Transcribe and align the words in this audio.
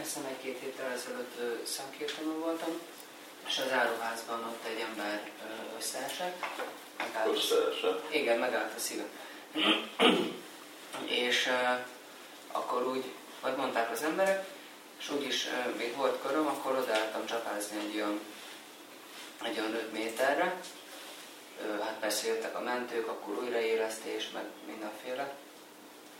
Eszem 0.00 0.24
egy-két 0.24 0.58
héttel 0.60 0.90
ezelőtt 0.92 1.66
szemkértanul 1.66 2.38
voltam, 2.38 2.80
és 3.46 3.58
az 3.66 3.72
áruházban 3.72 4.44
ott 4.44 4.64
egy 4.64 4.80
ember 4.80 5.30
összeesett. 5.78 6.44
Összeesett? 7.26 8.14
Igen, 8.14 8.38
megállt 8.38 8.74
a 8.76 8.78
szíve. 8.78 9.04
és 11.26 11.46
uh, 11.46 11.78
akkor 12.52 12.86
úgy, 12.86 13.04
hogy 13.40 13.56
mondták 13.56 13.90
az 13.90 14.02
emberek, 14.02 14.46
és 14.98 15.10
úgyis 15.10 15.46
uh, 15.46 15.76
még 15.76 15.96
volt 15.96 16.22
köröm, 16.22 16.46
akkor 16.46 16.72
odaálltam 16.76 17.26
csapázni 17.26 17.78
egy 17.78 17.94
olyan, 17.94 18.20
egy 19.42 19.58
olyan 19.58 19.74
5 19.74 19.92
méterre. 19.92 20.60
Uh, 21.60 21.84
hát 21.84 21.96
persze 22.00 22.26
jöttek 22.26 22.56
a 22.56 22.60
mentők, 22.60 23.08
akkor 23.08 23.38
újraélesztés, 23.38 24.30
meg 24.30 24.44
mindenféle 24.66 25.34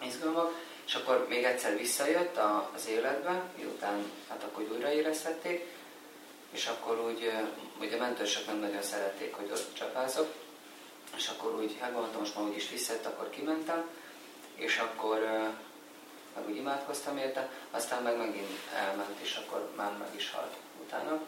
izgalmak, 0.02 0.54
és 0.89 0.95
akkor 0.95 1.27
még 1.29 1.45
egyszer 1.45 1.77
visszajött 1.77 2.36
a, 2.36 2.71
az 2.75 2.89
életbe, 2.89 3.43
miután 3.57 4.11
hát 4.29 4.43
akkor 4.43 4.64
újraélesztették, 4.72 5.67
és 6.50 6.67
akkor 6.67 7.00
úgy, 7.00 7.32
ugye 7.81 7.96
a 7.96 7.99
mentősök 7.99 8.46
nem 8.46 8.58
nagyon 8.58 8.82
szerették, 8.82 9.35
hogy 9.35 9.50
ott 9.50 9.75
csapázok, 9.75 10.35
és 11.17 11.29
akkor 11.29 11.54
úgy, 11.54 11.76
hát 11.81 11.93
gondoltam, 11.93 12.21
most 12.21 12.35
már 12.35 12.45
úgyis 12.45 12.71
visszajött, 12.71 13.07
akkor 13.07 13.31
kimentem, 13.31 13.89
és 14.54 14.79
akkor 14.79 15.18
meg 16.35 16.48
úgy 16.48 16.57
imádkoztam 16.57 17.18
érte, 17.18 17.50
aztán 17.70 18.03
meg 18.03 18.17
megint 18.17 18.59
elment, 18.75 19.20
és 19.20 19.36
akkor 19.36 19.70
már 19.76 19.93
meg 19.98 20.09
is 20.17 20.31
halt 20.31 20.57
utána. 20.84 21.20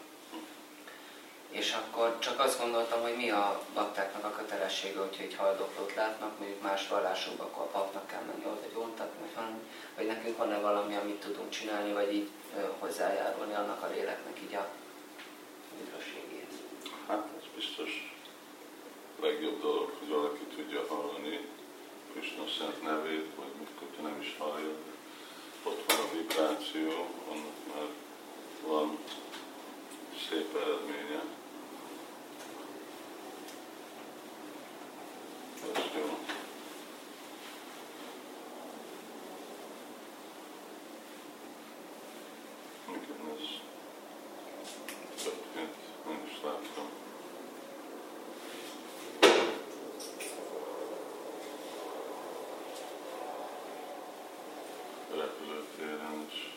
És 1.50 1.72
akkor 1.72 2.18
csak 2.18 2.40
azt 2.40 2.60
gondoltam, 2.60 3.00
hogy 3.02 3.16
mi 3.16 3.30
a 3.30 3.62
baktáknak 3.74 4.24
a 4.24 4.30
kötelessége, 4.30 4.98
hogyha 4.98 5.22
egy 5.22 5.34
haldoklót 5.34 5.94
látnak, 5.94 6.38
mondjuk 6.38 6.62
más 6.62 6.88
vallásokban, 6.88 7.46
akkor 7.46 7.62
a 7.62 7.78
papnak 7.78 8.06
kell 8.06 8.22
menni 8.26 8.44
oda 8.44 8.66
gyóntatni, 8.72 9.20
vagy, 9.20 9.34
valami, 9.34 9.58
vagy 9.96 10.06
nekünk 10.06 10.36
van-e 10.36 10.58
valami, 10.58 10.96
amit 10.96 11.20
tudunk 11.20 11.50
csinálni, 11.50 11.92
vagy 11.92 12.12
így 12.14 12.28
ö, 12.56 12.60
hozzájárulni 12.78 13.54
annak 13.54 13.82
a 13.82 13.90
léleknek 13.94 14.40
így 14.42 14.54
a 14.54 14.68
üdvösségét. 15.80 16.52
Hát 17.08 17.28
ez 17.38 17.44
biztos 17.54 18.14
legjobb 19.20 19.60
dolog, 19.60 19.92
hogy 19.98 20.08
valaki 20.08 20.44
tudja 20.56 20.84
hallani 20.88 21.48
Krishna 22.12 22.44
szent 22.58 22.82
nevét, 22.82 23.26
vagy 23.36 23.66
hogyha 23.78 24.02
nem 24.02 24.20
is 24.20 24.36
hallja, 24.38 24.74
ott 25.62 25.92
van 25.92 25.98
a 25.98 26.12
vibráció, 26.12 26.90
annak 27.28 27.74
már 27.74 27.88
van 28.66 28.98
szép 30.28 30.56
eredménye. 30.56 31.22
Ez 35.74 35.84
jó. 35.96 36.18
Igen, 42.88 43.36
ez 43.36 43.48
történt, 45.22 45.76
én 46.08 46.22
is 46.26 46.40
láttam. 46.42 46.90
repülőtéren 55.16 56.26
is 56.28 56.54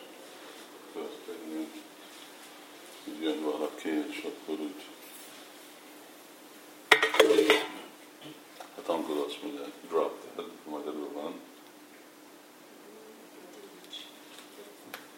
történik. 0.93 1.73
Így 3.07 3.21
jön 3.21 3.43
valaki, 3.43 3.72
és 3.83 4.23
akkor 4.23 4.59
úgy 4.59 4.83
hát 8.75 8.87
angol 8.87 9.23
azt 9.23 9.41
mondja, 9.41 9.65
drop 9.87 10.35
dead, 10.35 10.51
magyarul 10.65 11.09
van. 11.13 11.39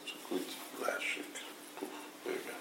Csak 0.04 0.18
úgy 0.32 0.46
leesik. 0.80 1.44
Puff, 1.80 1.90
vége. 2.24 2.58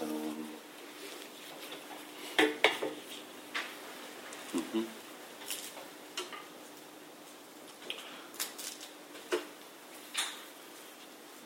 Um, 0.00 0.60
Mhm. 4.52 4.86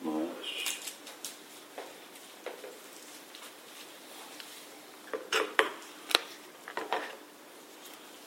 Más. 0.01 0.79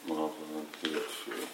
Ma 0.07 0.15
van 0.15 0.69
hétfő. 0.81 1.47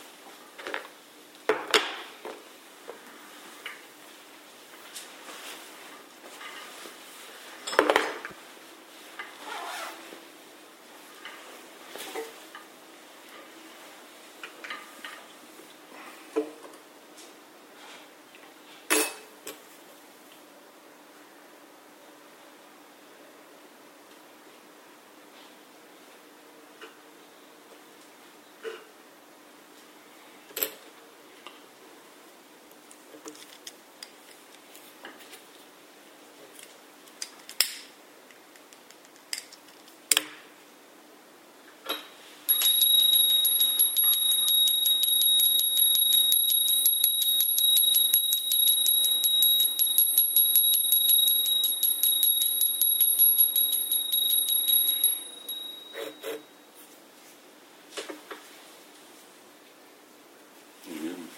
Igen. 60.88 61.31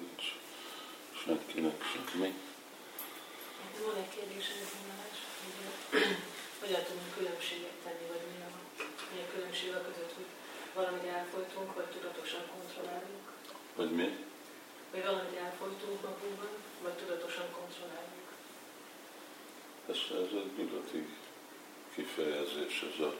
Nincs 0.00 0.24
senkinek 1.24 1.82
semmi. 1.92 2.34
Van 3.84 3.96
egy 3.96 4.08
kérdés, 4.14 4.46
hogy 4.46 4.68
hogyan 6.60 6.82
tudunk 6.84 7.14
különbséget 7.16 7.76
tenni, 7.84 8.06
vagy 8.12 8.24
mi 8.32 8.40
a, 8.48 8.50
mi 9.12 9.20
a 9.20 9.32
különbség 9.34 9.70
a 9.74 9.82
között, 9.88 10.12
hogy 10.14 10.30
valamit 10.74 11.04
elfolytunk, 11.04 11.74
vagy 11.74 11.90
tudatosan 11.94 12.44
kontrolláljuk. 12.54 13.26
Vagy 13.76 13.90
mi? 13.90 14.08
Vagy 14.90 15.04
valamit 15.04 15.36
elfolytunk 15.36 16.02
magunkban, 16.02 16.54
vagy 16.82 16.92
tudatosan 16.92 17.48
kontrolláljuk. 17.58 18.28
Ez, 19.90 19.98
ez 20.24 20.32
egy 20.42 20.52
nyugati 20.56 21.02
kifejezés, 21.94 22.74
ez 22.90 23.00
a 23.06 23.14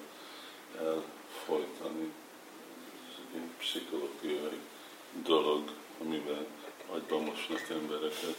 elfolytani. 0.79 2.13
Ez 3.09 3.35
egy 3.35 3.49
pszichológiai 3.59 4.61
dolog, 5.13 5.71
amiben 6.01 6.47
agyba 6.93 7.19
mosnak 7.19 7.69
embereket. 7.71 8.37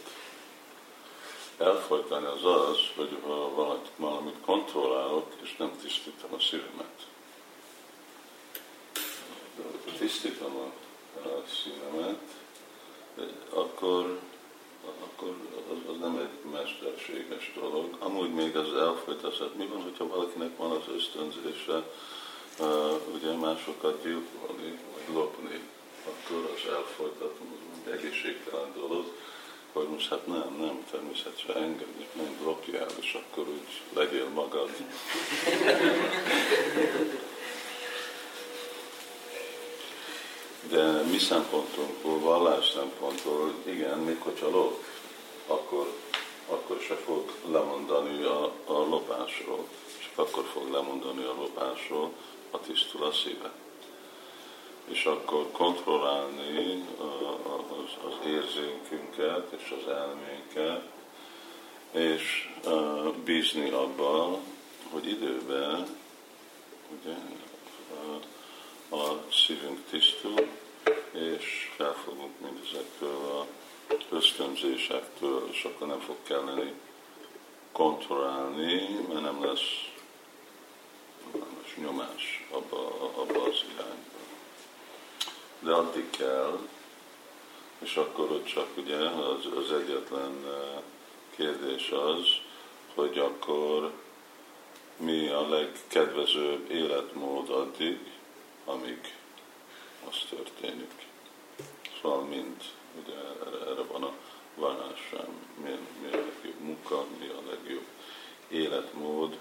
Elfolytani 1.58 2.26
az 2.26 2.44
az, 2.44 2.78
hogy 2.96 3.18
ha 3.22 3.54
valamit, 3.54 3.90
valamit 3.96 4.40
kontrollálok, 4.44 5.32
és 5.42 5.56
nem 5.56 5.70
tisztítom 5.82 6.32
a 6.32 6.40
szívemet. 6.40 7.06
De 9.56 9.92
tisztítom 9.98 10.56
a, 10.56 10.72
a 11.28 11.42
szívemet, 11.62 12.20
akkor, 13.50 14.18
akkor 14.82 15.36
az, 15.70 15.94
az 15.94 15.98
nem 16.00 16.16
egy 16.16 16.50
mesterséges 16.50 17.52
dolog. 17.54 17.96
Amúgy 17.98 18.32
még 18.32 18.56
az 18.56 18.74
elfolytását, 18.74 19.54
mi 19.54 19.66
van, 19.66 19.82
hogyha 19.82 20.06
valakinek 20.06 20.56
van 20.56 20.70
az 20.70 20.82
ösztönzése, 20.94 21.82
ugye 23.14 23.32
másokat 23.32 24.02
gyilkolni, 24.02 24.78
vagy 24.92 25.14
lopni, 25.14 25.60
akkor 26.04 26.50
az 26.54 27.06
egy 27.86 27.92
egészségtelen 27.92 28.72
dolog, 28.74 29.04
hogy 29.72 29.88
most 29.88 30.08
hát 30.08 30.26
nem, 30.26 30.56
nem, 30.58 30.84
természetesen 30.90 31.56
engedj, 31.56 32.06
nem 32.12 32.36
lopjál, 32.44 32.88
és 33.00 33.14
akkor 33.14 33.48
úgy 33.48 33.82
legyél 33.92 34.28
magad. 34.28 34.70
De 40.68 41.02
mi 41.02 41.18
szempontunkból, 41.18 42.18
vallás 42.18 42.70
szempontból, 42.70 43.54
igen, 43.64 43.98
még 43.98 44.20
hogyha 44.20 44.50
lop, 44.50 44.84
akkor, 45.46 45.92
akkor 46.48 46.80
se 46.80 46.94
fog 46.94 47.32
lemondani 47.50 48.22
a, 48.22 48.44
a 48.64 48.72
lopásról, 48.72 49.68
csak 49.98 50.18
akkor 50.26 50.44
fog 50.52 50.70
lemondani 50.70 51.24
a 51.24 51.34
lopásról, 51.38 52.12
a 52.52 53.12
szíve. 53.12 53.52
és 54.84 55.04
akkor 55.04 55.50
kontrollálni 55.52 56.84
az, 56.98 58.04
az 58.04 58.26
érzékünket 58.26 59.52
és 59.52 59.74
az 59.80 59.92
elménket, 59.92 60.90
és 61.92 62.50
bízni 63.24 63.70
abban, 63.70 64.38
hogy 64.90 65.06
időben 65.06 65.96
ugye, 67.00 67.14
a 68.90 69.24
szívünk 69.32 69.80
tisztul, 69.90 70.48
és 71.12 71.70
felfogunk 71.76 72.40
mindezektől 72.40 73.16
a 73.16 73.46
ösztönzésektől, 74.10 75.48
és 75.50 75.64
akkor 75.64 75.86
nem 75.86 76.00
fog 76.00 76.16
kelleni 76.22 76.72
kontrollálni, 77.72 78.98
mert 79.08 79.20
nem 79.20 79.44
lesz, 79.44 79.91
lesz 81.38 81.76
nyomás 81.76 82.46
abba, 82.50 83.10
abba 83.14 83.42
az 83.42 83.64
irányba. 83.72 84.20
De 85.58 85.72
addig 85.72 86.10
kell, 86.10 86.58
és 87.78 87.96
akkor 87.96 88.30
ott 88.30 88.44
csak 88.44 88.76
ugye 88.76 88.96
az, 88.96 89.46
az 89.56 89.72
egyetlen 89.72 90.44
eh, 90.46 90.82
kérdés 91.36 91.90
az, 91.90 92.26
hogy 92.94 93.18
akkor 93.18 93.92
mi 94.96 95.28
a 95.28 95.48
legkedvezőbb 95.48 96.70
életmód 96.70 97.50
addig, 97.50 97.98
amíg 98.64 99.16
az 100.08 100.16
történik. 100.30 100.92
Szóval 102.02 102.22
mind, 102.22 102.56
ugye 103.02 103.14
erre 103.66 103.82
van 103.92 104.02
a 104.02 104.12
varnásám, 104.54 105.28
mi, 105.62 105.78
mi 106.02 106.06
a 106.06 106.16
legjobb 106.16 106.60
munka, 106.60 107.04
mi 107.18 107.26
a 107.26 107.50
legjobb 107.50 107.86
életmód, 108.48 109.38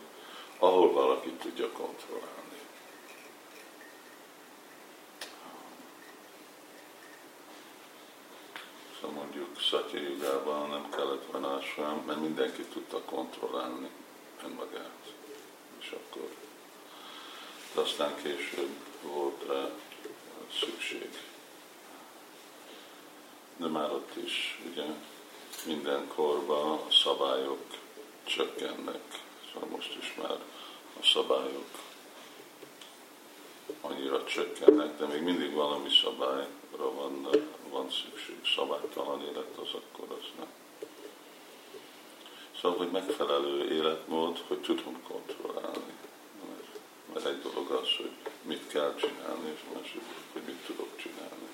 ahol 0.61 0.93
valaki 0.93 1.29
tudja 1.29 1.71
kontrollálni. 1.71 2.59
Szóval 9.01 9.15
mondjuk 9.15 9.61
Szatya 9.61 10.67
nem 10.67 10.89
kellett 10.89 11.25
varnásám, 11.31 12.03
mert 12.05 12.19
mindenki 12.19 12.61
tudta 12.61 13.01
kontrollálni 13.01 13.89
önmagát. 14.43 15.13
És 15.79 15.91
akkor 15.91 16.29
de 17.73 17.81
aztán 17.81 18.15
később 18.23 18.75
volt 19.01 19.43
rá 19.47 19.69
szükség. 20.59 21.09
De 23.57 23.67
már 23.67 23.91
ott 23.91 24.15
is 24.15 24.61
ugye 24.71 24.83
minden 25.65 26.07
korban 26.07 26.71
a 26.71 26.91
szabályok 26.91 27.63
csökkennek. 28.23 29.29
Szóval 29.53 29.69
most 29.69 29.97
is 30.01 30.13
már 30.21 30.39
a 30.99 31.03
szabályok 31.03 31.65
annyira 33.81 34.23
csökkennek, 34.23 34.97
de 34.97 35.05
még 35.05 35.21
mindig 35.21 35.53
valami 35.53 35.89
szabályra 35.89 36.93
van, 36.95 37.27
van 37.69 37.89
szükség. 37.89 38.35
Szabálytalan 38.55 39.21
élet 39.21 39.57
az 39.57 39.69
akkor 39.73 40.17
az 40.17 40.25
nem. 40.37 40.47
Szóval, 42.61 42.77
hogy 42.77 42.91
megfelelő 42.91 43.73
életmód, 43.73 44.43
hogy 44.47 44.59
tudom 44.59 45.03
kontrollálni. 45.07 45.93
Mert, 46.47 46.79
mert 47.13 47.25
egy 47.25 47.41
dolog 47.41 47.71
az, 47.71 47.95
hogy 47.97 48.11
mit 48.41 48.67
kell 48.67 48.95
csinálni, 48.95 49.49
és 49.53 49.59
másik, 49.73 50.01
hogy 50.33 50.41
mit 50.45 50.65
tudok 50.65 50.97
csinálni. 50.97 51.49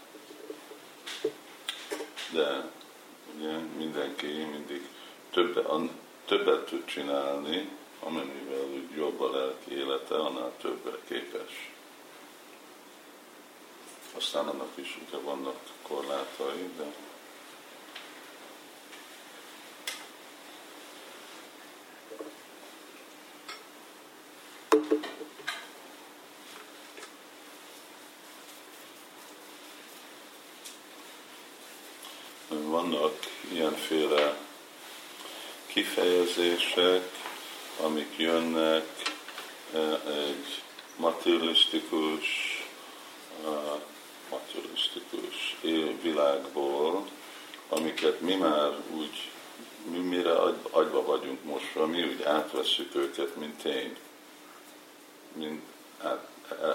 De 2.31 2.71
ugye 3.37 3.57
mindenki 3.57 4.27
mindig 4.27 4.87
többet, 5.31 5.91
többet 6.25 6.65
tud 6.65 6.85
csinálni, 6.85 7.76
amennyivel 7.99 8.67
jobb 8.95 9.21
a 9.21 9.31
lelki 9.31 9.71
élete, 9.77 10.15
annál 10.15 10.51
többre 10.61 10.97
képes. 11.07 11.71
Aztán 14.15 14.47
annak 14.47 14.71
is 14.75 14.97
ugye 15.07 15.17
vannak 15.17 15.59
korlátai, 15.81 16.69
de 16.77 16.85
vannak 32.47 33.13
ilyenféle 33.51 34.37
kifejezések, 35.65 37.26
amik 37.81 38.17
jönnek 38.17 38.85
e, 39.73 39.77
egy 40.11 40.61
materialisztikus, 40.95 42.25
e, 43.45 43.49
materialisztikus 44.29 45.57
világból, 46.01 47.07
amiket 47.69 48.21
mi 48.21 48.35
már 48.35 48.71
úgy, 48.91 49.31
mi 49.83 49.97
mire 49.97 50.35
agyba 50.69 51.05
vagyunk 51.05 51.43
most, 51.43 51.85
mi 51.87 52.03
úgy 52.03 52.23
átveszük 52.23 52.95
őket, 52.95 53.35
mint 53.35 53.61
tény. 53.61 53.97
Mint 55.33 55.61
át, 56.03 56.27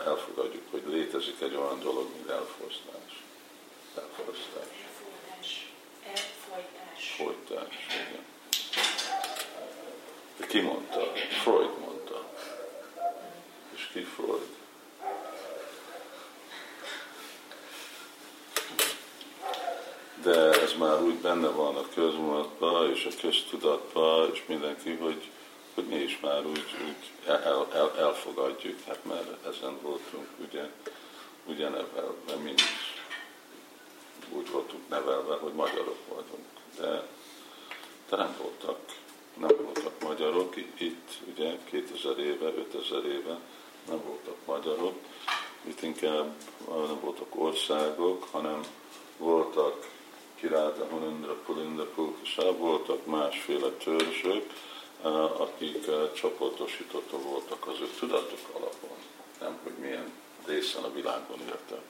elfogadjuk, 0.06 0.62
hogy 0.70 0.82
létezik 0.86 1.40
egy 1.40 1.54
olyan 1.54 1.80
dolog, 1.80 2.08
mint 2.16 2.28
elfosztás. 2.28 3.22
Elfosztás. 3.96 4.66
Elfolytás. 6.06 7.14
Folytás, 7.16 7.86
igen. 7.88 8.01
De 8.01 8.01
ki 10.48 10.60
mondta? 10.60 11.12
Freud 11.42 11.78
mondta. 11.78 12.24
És 13.74 13.88
ki 13.92 14.00
Freud? 14.00 14.50
De 20.22 20.60
ez 20.60 20.72
már 20.78 21.02
úgy 21.02 21.14
benne 21.14 21.48
van 21.48 21.76
a 21.76 21.88
közmondatban 21.94 22.90
és 22.90 23.04
a 23.04 23.20
köztudatban, 23.20 24.30
és 24.32 24.42
mindenki, 24.46 24.94
hogy, 24.94 25.30
hogy 25.74 25.84
mi 25.84 25.96
is 25.96 26.18
már 26.20 26.46
úgy, 26.46 26.64
úgy 26.86 27.10
el, 27.26 27.68
el, 27.72 27.92
elfogadjuk, 27.98 28.80
hát 28.86 29.04
mert 29.04 29.46
ezen 29.46 29.78
voltunk 29.82 30.28
ugye, 30.48 30.68
ugye 31.46 31.68
nevelve, 31.68 32.34
mi 32.42 32.50
is 32.50 32.62
úgy 34.28 34.50
voltunk 34.50 34.88
nevelve, 34.88 35.34
hogy 35.34 35.52
magyarok 35.52 35.98
vagyunk. 36.08 36.46
De, 36.78 37.06
de 38.08 38.16
nem 38.16 38.36
voltak 38.38 38.78
nem 39.36 39.56
voltak 39.62 40.02
magyarok, 40.02 40.56
itt 40.56 41.10
ugye 41.34 41.58
2000 41.64 42.18
éve, 42.18 42.46
5000 42.46 43.06
éve 43.06 43.40
nem 43.88 44.02
voltak 44.06 44.36
magyarok, 44.46 44.94
itt 45.62 45.82
inkább 45.82 46.34
nem 46.68 47.00
voltak 47.00 47.40
országok, 47.40 48.28
hanem 48.30 48.60
voltak 49.16 49.90
Kiráta, 50.34 50.84
Hunindra, 50.84 51.34
Pulindra, 51.34 51.84
Pulkisá, 51.84 52.50
voltak 52.50 53.06
másféle 53.06 53.68
törzsök, 53.68 54.52
akik 55.36 55.86
csoportosítottak 56.14 57.22
voltak 57.22 57.66
az 57.66 57.80
ő 57.80 57.88
tudatok 57.98 58.38
alapon, 58.52 58.96
nem 59.40 59.58
hogy 59.62 59.72
milyen 59.80 60.12
részen 60.46 60.82
a 60.82 60.92
világon 60.92 61.38
éltek. 61.40 61.82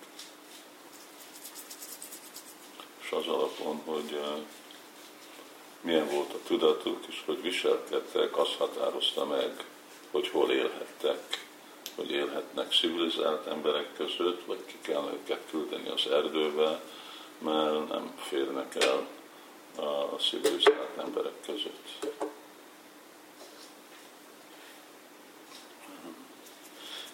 És 3.02 3.10
az 3.10 3.26
alapon, 3.26 3.80
hogy 3.84 4.20
milyen 5.82 6.08
volt 6.08 6.32
a 6.32 6.38
tudatuk, 6.46 7.04
és 7.08 7.22
hogy 7.26 7.42
viselkedtek, 7.42 8.38
azt 8.38 8.54
határozta 8.54 9.24
meg, 9.24 9.64
hogy 10.10 10.28
hol 10.28 10.50
élhettek, 10.50 11.46
hogy 11.94 12.10
élhetnek 12.10 12.72
civilizált 12.72 13.46
emberek 13.46 13.92
között, 13.96 14.44
vagy 14.44 14.64
ki 14.66 14.78
kell 14.80 15.10
őket 15.12 15.40
küldeni 15.50 15.88
az 15.88 16.06
erdőbe, 16.06 16.80
mert 17.38 17.88
nem 17.88 18.12
férnek 18.16 18.74
el 18.74 19.06
a 19.76 20.16
civilizált 20.16 20.98
emberek 20.98 21.40
között. 21.46 22.10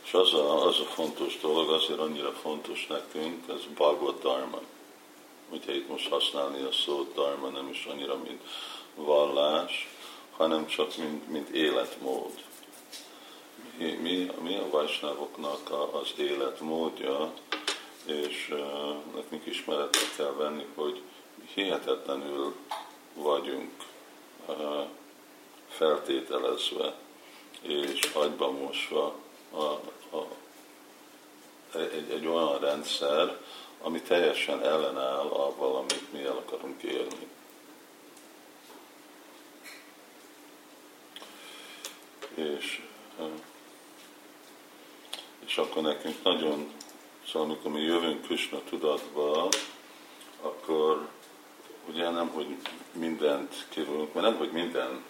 És 0.05 0.15
az 0.15 0.35
a, 0.35 0.67
az 0.67 0.81
a 0.81 0.85
fontos 0.85 1.39
dolog, 1.41 1.71
azért 1.71 1.99
annyira 1.99 2.33
fontos 2.33 2.87
nekünk, 2.87 3.49
ez 3.49 3.65
Bhagavad 3.75 4.19
Dharma 4.19 4.61
hogyha 5.49 5.73
itt 5.73 5.89
most 5.89 6.09
használni 6.09 6.63
a 6.63 6.73
szót 6.73 7.13
dharma 7.13 7.49
nem 7.49 7.69
is 7.69 7.85
annyira, 7.85 8.17
mint 8.17 8.43
vallás, 8.95 9.89
hanem 10.37 10.67
csak 10.67 10.97
mint, 10.97 11.29
mint 11.29 11.49
életmód. 11.49 12.33
Mi, 13.77 13.91
mi, 13.93 14.31
mi 14.43 14.57
a 14.57 14.71
vajsnávoknak 14.71 15.71
az 15.93 16.13
életmódja, 16.17 17.33
és 18.05 18.49
uh, 18.51 19.15
nekünk 19.15 19.47
ismeretet 19.47 20.17
kell 20.17 20.33
venni, 20.37 20.67
hogy 20.75 21.03
hihetetlenül 21.55 22.55
vagyunk 23.15 23.71
uh, 24.47 24.87
feltételezve 25.69 26.95
és 27.63 28.11
agyba 28.13 28.51
mosva 28.51 29.15
a, 29.51 29.63
a, 30.17 30.27
egy, 31.75 32.11
egy 32.11 32.27
olyan 32.27 32.59
rendszer, 32.59 33.41
ami 33.81 34.01
teljesen 34.01 34.63
ellenáll 34.63 35.27
avval, 35.27 35.77
amit 35.77 36.13
mi 36.13 36.25
el 36.25 36.37
akarunk 36.37 36.83
élni. 36.83 37.27
És, 42.35 42.83
és 45.47 45.59
akkor 45.59 45.83
nekünk 45.83 46.23
nagyon 46.23 46.73
Szóval 47.33 47.49
amikor 47.49 47.71
mi 47.71 47.81
jövünk 47.81 48.23
Krishna 48.23 48.61
tudatba, 48.69 49.49
akkor 50.41 51.09
ugye 51.89 52.11
nem, 52.11 52.29
hogy 52.29 52.57
mindent 52.93 53.67
kívülünk, 53.69 54.15
mert 54.15 54.27
nem, 54.27 54.37
hogy 54.37 54.51
minden, 54.53 55.05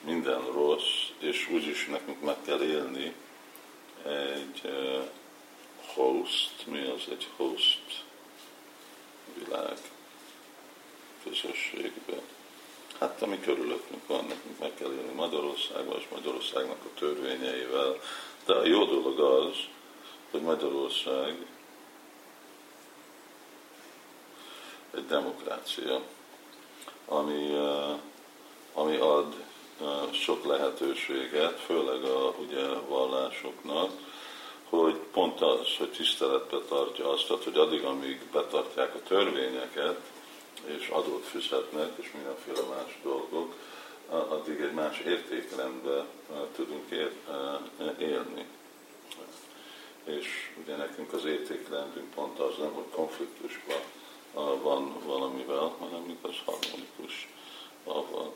minden 0.00 0.40
rossz, 0.52 1.08
és 1.18 1.48
úgyis 1.52 1.86
nekünk 1.86 2.22
meg 2.22 2.36
kell 2.44 2.62
élni 2.62 3.14
egy 4.04 4.60
uh, 4.64 5.10
host, 5.94 6.66
mi 6.66 6.86
az 6.86 7.02
egy 7.10 7.28
host 7.36 8.04
világ 9.34 9.78
közösségbe. 11.22 12.20
Hát 13.00 13.22
ami 13.22 13.40
körülöttünk 13.40 14.06
van, 14.06 14.24
nekünk 14.24 14.58
meg 14.58 14.74
kell 14.74 14.92
élni 14.92 15.12
Magyarországban, 15.14 15.98
és 15.98 16.06
Magyarországnak 16.14 16.84
a 16.84 16.98
törvényeivel. 16.98 18.00
De 18.44 18.54
a 18.54 18.66
jó 18.66 18.84
dolog 18.84 19.20
az, 19.20 19.56
hogy 20.30 20.40
Magyarország 20.40 21.46
egy 24.94 25.06
demokrácia, 25.06 26.02
ami, 27.06 27.50
uh, 27.50 27.98
ami 28.72 28.96
ad 28.96 29.34
uh, 29.80 30.12
sok 30.12 30.44
lehetőséget, 30.44 31.60
főleg 31.60 32.04
a 32.04 32.34
ugye, 32.38 32.68
vallásoknak, 32.68 33.90
hogy 34.68 34.94
pont 34.94 35.40
az, 35.40 35.76
hogy 35.78 35.90
tiszteletbe 35.90 36.58
tartja 36.68 37.10
azt, 37.10 37.26
hogy 37.26 37.56
addig, 37.56 37.84
amíg 37.84 38.20
betartják 38.32 38.94
a 38.94 39.02
törvényeket, 39.02 40.00
és 40.64 40.88
adót 40.88 41.24
fizetnek, 41.24 41.90
és 41.96 42.12
mindenféle 42.14 42.60
más 42.68 42.98
dolgok, 43.02 43.54
addig 44.08 44.60
egy 44.60 44.72
más 44.72 44.98
értékrendbe 44.98 46.04
tudunk 46.56 46.90
élni. 47.98 48.46
És 50.04 50.26
ugye 50.62 50.76
nekünk 50.76 51.12
az 51.12 51.24
értékrendünk 51.24 52.10
pont 52.10 52.38
az 52.38 52.56
nem, 52.58 52.72
hogy 52.72 52.88
konfliktusban 52.90 53.80
van 54.62 54.94
valamivel, 55.04 55.74
hanem 55.78 56.16
igaz 56.18 56.34
harmonikus 56.44 57.28
van. 57.84 58.32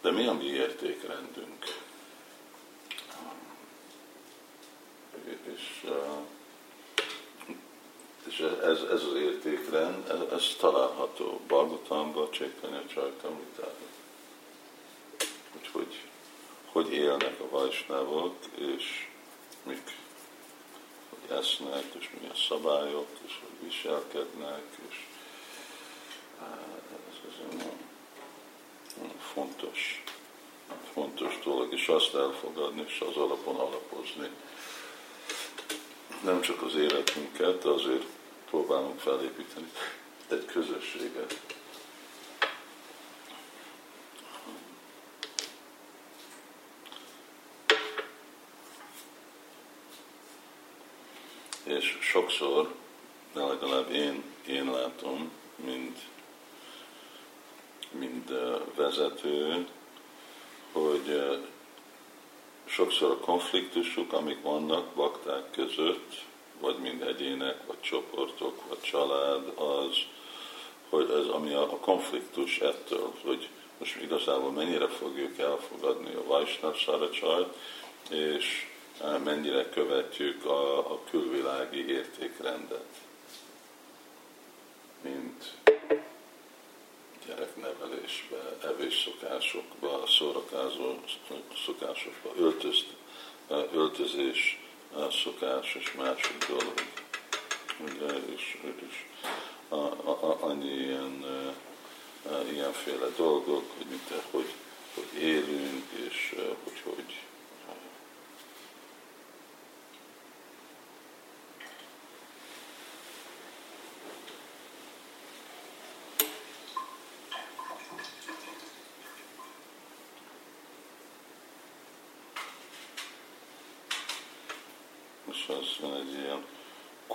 De 0.00 0.10
mi 0.10 0.26
a 0.26 0.32
mi 0.32 0.44
értékrendünk? 0.44 1.64
És, 5.54 5.90
és 8.26 8.38
ez, 8.40 8.80
ez 8.80 9.02
az 9.02 9.14
értékrend, 9.16 10.08
ez, 10.40 10.56
található? 10.58 11.40
Bhagavatamban, 11.46 12.30
Csétanya 12.30 12.86
Csajtamritában. 12.86 13.88
Úgyhogy 15.58 16.00
hogy 16.72 16.92
élnek 16.92 17.40
a 17.40 17.48
vajsnávok, 17.48 18.34
és 18.54 19.08
mik, 19.62 19.96
hogy 21.08 21.36
esznek, 21.38 21.84
és 21.98 22.10
mi 22.20 22.28
a 22.28 22.34
szabályok, 22.34 23.06
és 23.26 23.38
hogy 23.40 23.68
viselkednek, 23.68 24.64
és 24.88 25.06
ez, 27.28 27.34
egy 29.02 29.10
fontos, 29.32 30.04
fontos 30.92 31.38
dolog, 31.44 31.72
és 31.72 31.88
azt 31.88 32.14
elfogadni, 32.14 32.84
és 32.86 33.00
az 33.08 33.16
alapon 33.16 33.56
alapozni. 33.56 34.30
Nem 36.22 36.40
csak 36.40 36.62
az 36.62 36.74
életünket, 36.74 37.64
azért 37.64 38.04
próbálunk 38.50 39.00
felépíteni 39.00 39.70
egy 40.32 40.44
közösséget. 40.44 41.40
És 51.64 51.98
sokszor, 52.00 52.74
de 53.32 53.44
legalább 53.44 53.90
én, 53.90 54.22
én 54.46 54.70
látom, 54.70 55.30
mint, 55.56 55.98
mint 57.90 58.30
vezető, 58.74 59.66
hogy 60.72 61.40
sokszor 62.64 63.10
a 63.10 63.18
konfliktusok, 63.18 64.12
amik 64.12 64.42
vannak 64.42 64.94
bakták 64.94 65.50
között, 65.50 66.24
vagy 66.60 66.78
mind 66.78 67.02
egyének, 67.02 67.66
vagy 67.66 67.80
csoportok, 67.80 68.18
vagy 68.18 68.29
család, 68.80 69.52
az, 69.58 69.96
hogy 70.88 71.10
ez 71.10 71.26
ami 71.26 71.52
a, 71.52 71.62
a 71.62 71.76
konfliktus 71.76 72.58
ettől, 72.58 73.12
hogy 73.24 73.48
most 73.78 73.96
igazából 74.02 74.50
mennyire 74.50 74.88
fogjuk 74.88 75.38
elfogadni 75.38 76.14
a 76.14 76.24
Vajsnav 76.24 76.76
Szaracsajt, 76.84 77.56
és 78.10 78.66
e, 79.00 79.18
mennyire 79.18 79.68
követjük 79.68 80.44
a, 80.44 80.78
a 80.78 81.00
külvilági 81.10 81.88
értékrendet, 81.88 82.88
mint 85.02 85.44
gyereknevelésbe, 87.26 88.56
evésszokásokba, 88.62 90.02
szórakozó 90.06 90.94
szokásokba, 91.64 92.32
öltöz, 92.38 92.84
öltözés 93.72 94.60
szokás 95.24 95.74
és 95.74 95.92
másik 95.92 96.46
dolog. 96.48 96.74
Ugye, 97.84 98.14
és, 98.34 98.58
és 98.88 99.04
a, 99.68 99.74
a, 99.74 100.18
a, 100.20 100.38
annyi 100.40 100.74
ilyen, 100.74 101.24
a, 102.22 102.50
ilyenféle 102.52 103.08
dolgok, 103.16 103.64
hogy, 103.76 103.86
mint, 103.88 104.22
hogy, 104.30 104.54
hogy 104.94 105.22
élünk, 105.22 105.84
és 106.08 106.34
hogy, 106.64 106.80
hogy 106.84 107.20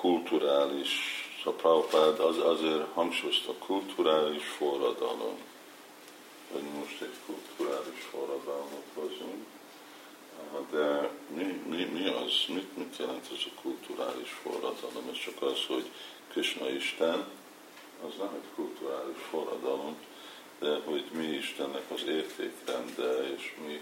kulturális, 0.05 0.91
a 1.45 1.49
Prabhupád 1.49 2.19
az, 2.19 2.39
azért 2.65 2.93
hangsúlyozta 2.93 3.53
kulturális 3.53 4.43
forradalom. 4.43 5.37
Hogy 6.51 6.63
most 6.79 7.01
egy 7.01 7.15
kulturális 7.25 8.01
forradalmat 8.11 8.85
hozunk. 8.93 9.45
De 10.71 11.09
mi, 11.35 11.43
mi, 11.69 11.83
mi 11.83 12.07
az, 12.07 12.33
mit, 12.47 12.77
mit 12.77 12.95
jelent 12.99 13.25
ez 13.31 13.43
a 13.45 13.61
kulturális 13.61 14.29
forradalom? 14.29 15.09
Ez 15.11 15.17
csak 15.17 15.41
az, 15.41 15.65
hogy 15.67 15.91
Krishna 16.27 16.69
Isten, 16.69 17.25
az 18.07 18.13
nem 18.17 18.33
egy 18.33 18.49
kulturális 18.55 19.21
forradalom, 19.29 19.95
de 20.59 20.79
hogy 20.85 21.05
mi 21.11 21.25
Istennek 21.25 21.91
az 21.93 22.03
értékrende, 22.07 23.33
és 23.35 23.55
mi, 23.65 23.81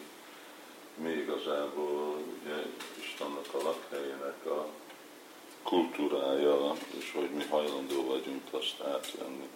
mi 0.95 1.09
igazából 1.09 2.17
ugye, 2.41 2.65
Istennek 2.99 3.53
a 3.53 3.63
lakhelyének 3.63 4.45
a 4.45 4.67
kultúrája, 5.63 6.73
és 6.97 7.11
hogy 7.11 7.29
mi 7.29 7.43
hajlandó 7.49 8.05
vagyunk 8.05 8.41
azt 8.51 8.81
átvenni. 8.81 9.47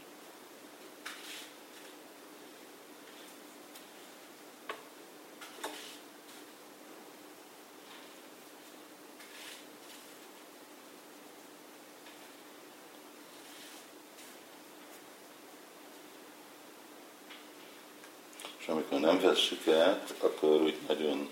És 18.59 18.67
amikor 18.67 18.99
nem 18.99 19.19
vesszük 19.19 19.67
át, 19.67 20.13
akkor 20.19 20.61
úgy 20.61 20.77
nagyon, 20.87 21.29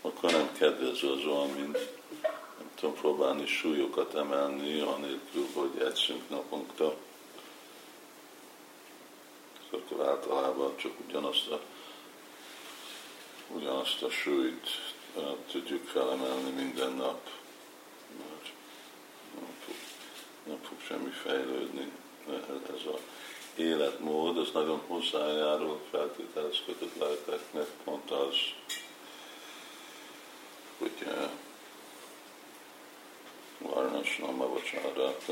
akkor 0.00 0.30
nem 0.30 0.52
kedvező 0.58 1.08
az 1.08 1.24
olyan, 1.24 1.50
mint 1.50 1.78
tudom 2.80 2.94
próbálni 2.94 3.46
súlyokat 3.46 4.14
emelni, 4.14 4.80
anélkül, 4.80 5.46
hogy 5.54 5.82
egyszünk 5.82 6.28
naponta. 6.28 6.94
Akkor 9.70 10.06
általában 10.06 10.76
csak 10.76 10.92
ugyanazt 11.08 11.48
a, 11.48 11.60
ugyanazt 13.48 14.02
a 14.02 14.10
súlyt 14.10 14.68
tudjuk 15.50 15.86
felemelni 15.86 16.50
minden 16.50 16.92
nap. 16.92 17.28
Mert 18.18 18.52
nem 19.34 19.54
fog, 19.64 19.74
nem 20.46 20.58
fog 20.62 20.80
semmi 20.86 21.10
fejlődni. 21.10 21.92
Ez 22.74 22.86
a 22.86 22.98
életmód, 23.54 24.38
ez 24.38 24.48
nagyon 24.52 24.80
hozzájárul 24.86 25.80
feltételezkötött 25.90 26.98
lelkeknek, 26.98 27.66
pont 27.84 28.10
az, 28.10 28.36
hogy 30.78 31.06
Varnasnama, 34.00 34.48
bocsánat. 34.48 35.26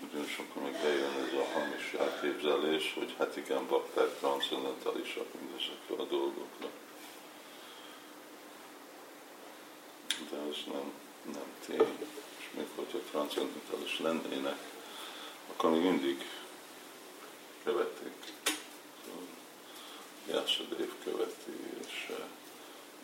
Nagyon 0.00 0.26
sokan 0.26 0.62
még 0.62 0.72
bejön 0.72 1.12
ez 1.26 1.32
a 1.32 1.58
hamisság 1.58 2.00
elképzelés, 2.00 2.94
hogy 2.94 3.14
hát 3.18 3.36
igen, 3.36 3.66
bakták 3.66 4.18
transzendentalisak 4.18 5.26
mindezekre 5.40 5.94
a 5.96 6.04
dolgokra. 6.04 6.68
De 10.30 10.36
ez 10.36 10.56
nem, 10.66 10.92
nem 11.32 11.52
tény. 11.66 12.06
És 12.38 12.48
még 12.56 12.66
hogyha 12.74 12.98
transzendentalis 13.10 13.98
lennének, 13.98 14.58
akkor 15.46 15.70
még 15.70 15.82
mindig 15.82 16.28
követik. 17.64 18.38
Jászadév 20.40 20.92
követi, 21.04 21.52
és, 21.80 22.12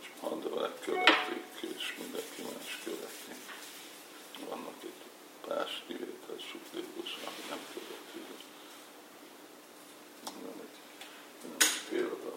és 0.01 0.07
Pandavák 0.21 0.81
követik, 0.81 1.77
és 1.77 1.95
mindenki 1.99 2.43
más 2.43 2.79
követi. 2.85 3.33
Vannak 4.49 4.83
itt 4.83 5.03
pás 5.47 5.83
kivétel, 5.87 6.37
Sukdév 6.51 6.85
Goszvámi 6.95 7.45
nem 7.49 7.59
követi. 7.73 8.21
Nem 10.25 10.61
egy, 10.61 10.79
nem 11.43 11.57
egy 11.59 11.89
példa. 11.89 12.37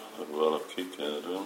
Erre. 0.00 0.09
Van 0.20 0.38
valakik 0.38 0.98
erről? 0.98 1.44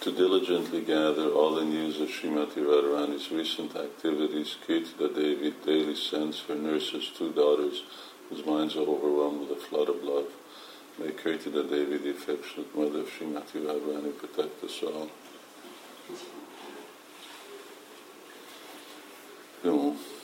To 0.00 0.12
diligently 0.12 0.80
gather 0.80 1.28
all 1.30 1.54
the 1.54 1.64
news 1.64 2.00
of 2.00 2.08
Srimati 2.08 2.64
Radharani's 2.64 3.30
recent 3.30 3.76
activities, 3.76 4.56
Kirtida 4.66 5.14
Devi 5.14 5.54
daily 5.64 5.96
sends 5.96 6.40
her 6.42 6.54
nurses 6.54 7.10
two 7.16 7.32
daughters 7.32 7.82
whose 8.28 8.44
minds 8.46 8.76
are 8.76 8.86
overwhelmed 8.88 9.40
with 9.40 9.58
a 9.58 9.60
flood 9.60 9.88
of 9.88 10.02
love. 10.02 10.26
May 10.98 11.10
Kirtida 11.10 11.68
Devi, 11.68 11.98
the 11.98 12.10
affectionate 12.10 12.74
mother 12.76 13.00
of 13.00 13.06
Srimati 13.06 13.62
Radharani, 13.64 14.16
protect 14.16 14.64
us 14.64 14.82
all. 14.82 15.10
Jó. 19.64 20.17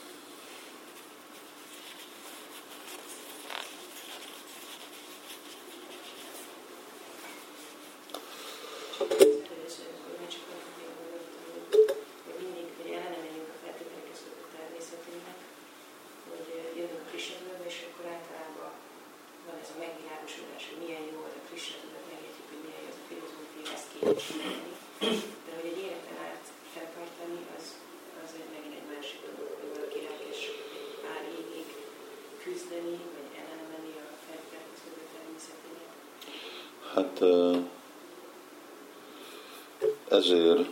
Ezért, 40.25 40.69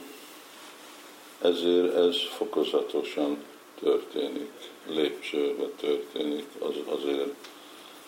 ezért 1.42 1.96
ez 1.96 2.16
fokozatosan 2.38 3.38
történik, 3.80 4.52
lépcsőbe 4.88 5.66
történik, 5.80 6.46
az, 6.60 6.74
azért, 6.86 7.34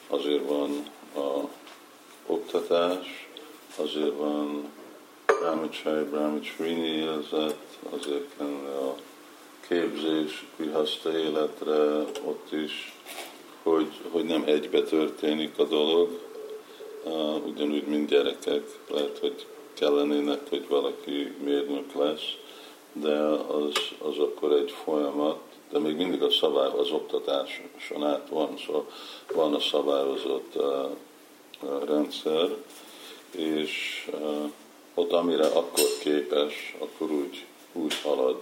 azért 0.08 0.48
van 0.48 0.90
a 1.16 1.50
oktatás, 2.26 3.30
azért 3.78 4.18
van 4.18 4.72
Brahmachari, 5.26 6.04
Brahmachrini 6.04 6.88
érzet, 6.88 7.78
azért 7.90 8.30
lenne 8.38 8.78
a 8.78 8.96
képzés 9.68 10.46
Vihaszta 10.56 11.18
életre 11.18 11.98
ott 12.24 12.52
is, 12.52 12.94
hogy, 13.64 13.88
hogy 14.12 14.24
nem 14.24 14.44
egybe 14.46 14.82
történik 14.82 15.58
a 15.58 15.64
dolog, 15.64 16.20
ugyanúgy, 17.46 17.88
mint 17.88 18.10
gyerekek, 18.10 18.64
lehet, 18.90 19.18
hogy 19.18 19.46
kellenének, 19.76 20.50
hogy 20.50 20.68
valaki 20.68 21.34
mérnök 21.44 21.94
lesz, 21.94 22.36
de 22.94 23.18
az, 23.48 23.74
az 24.02 24.18
akkor 24.18 24.52
egy 24.52 24.72
folyamat, 24.84 25.40
de 25.72 25.80
még 25.80 25.96
mindig 25.96 26.22
a 26.22 26.32
szabály 26.32 26.70
az 26.78 26.92
oktatáson 26.92 28.04
át 28.04 28.30
van, 28.30 28.58
szóval 28.66 28.88
van 29.34 29.54
a 29.54 29.60
szabályozott 29.60 30.54
rendszer, 31.86 32.56
és 33.32 34.06
ott 34.94 35.12
amire 35.12 35.46
akkor 35.46 35.86
képes, 36.00 36.76
akkor 36.80 37.12
úgy, 37.12 37.46
úgy 37.74 37.94
halad 38.02 38.42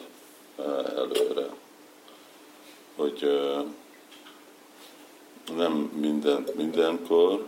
előre. 0.95 1.49
Hogy 2.95 3.39
nem 5.55 5.71
mindent 5.73 6.55
mindenkor, 6.55 7.45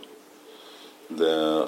de 1.06 1.62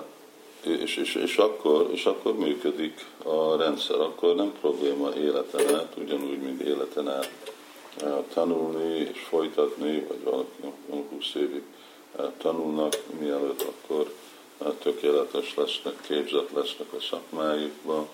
és, 0.62 0.97
és, 0.97 1.14
és, 1.14 1.37
akkor, 1.37 1.90
és 1.92 2.05
akkor 2.05 2.37
működik 2.37 3.07
a 3.23 3.57
rendszer, 3.57 4.01
akkor 4.01 4.35
nem 4.35 4.53
probléma 4.61 5.14
életen 5.14 5.75
át, 5.75 5.94
ugyanúgy, 5.97 6.38
mint 6.38 6.61
életen 6.61 7.09
át 7.09 7.31
tanulni 8.35 9.11
és 9.14 9.21
folytatni, 9.29 10.01
vagy 10.09 10.23
valaki 10.23 10.51
20 11.11 11.35
évig 11.35 11.62
tanulnak, 12.38 12.92
mielőtt 13.18 13.62
akkor 13.62 14.12
tökéletes 14.79 15.55
lesznek, 15.55 16.01
képzett 16.01 16.51
lesznek 16.53 16.92
a 16.92 17.01
szakmájukban, 17.01 18.09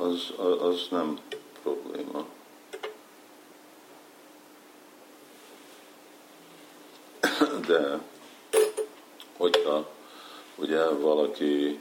az, 0.00 0.32
az 0.60 0.86
nem 0.90 1.18
probléma. 1.62 2.26
De 7.66 8.00
hogyha 9.36 9.88
ugye 10.56 10.88
valaki 10.88 11.78